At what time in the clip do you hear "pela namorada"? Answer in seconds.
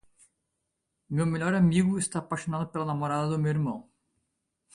2.69-3.27